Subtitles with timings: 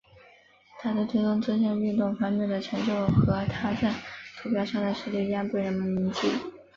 [0.79, 3.93] 他在推动这项运动方面的成就和他在
[4.41, 6.27] 土俵上的实力一样被人们铭记。